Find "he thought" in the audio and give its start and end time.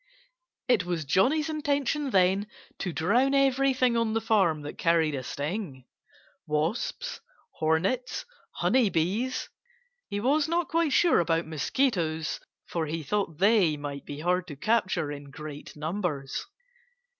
12.87-13.37